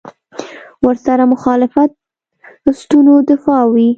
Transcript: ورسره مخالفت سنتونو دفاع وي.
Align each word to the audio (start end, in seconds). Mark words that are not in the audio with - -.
ورسره 0.85 1.23
مخالفت 1.33 1.91
سنتونو 2.77 3.13
دفاع 3.31 3.61
وي. 3.73 3.89